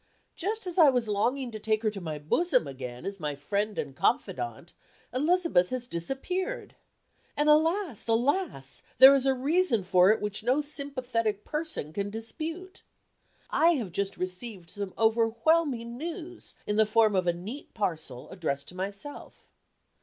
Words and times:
Just 0.35 0.65
as 0.65 0.79
I 0.79 0.89
was 0.89 1.07
longing 1.07 1.51
to 1.51 1.59
take 1.59 1.83
her 1.83 1.91
to 1.91 2.01
my 2.01 2.17
bosom 2.17 2.65
again 2.65 3.05
as 3.05 3.19
my 3.19 3.35
friend 3.35 3.77
and 3.77 3.95
confidante, 3.95 4.73
Elizabeth 5.13 5.69
has 5.69 5.85
disappeared. 5.85 6.73
And, 7.37 7.47
alas! 7.49 8.07
alas! 8.07 8.81
there 8.97 9.13
is 9.13 9.27
a 9.27 9.35
reason 9.35 9.83
for 9.83 10.09
it 10.09 10.19
which 10.19 10.41
no 10.41 10.59
sympathetic 10.59 11.45
person 11.45 11.93
can 11.93 12.09
dispute. 12.09 12.81
I 13.51 13.73
have 13.73 13.91
just 13.91 14.17
received 14.17 14.71
some 14.71 14.95
overwhelming 14.97 15.99
news, 15.99 16.55
in 16.65 16.77
the 16.77 16.87
form 16.87 17.15
of 17.15 17.27
a 17.27 17.31
neat 17.33 17.75
parcel, 17.75 18.27
addressed 18.31 18.69
to 18.69 18.75
myself. 18.75 19.51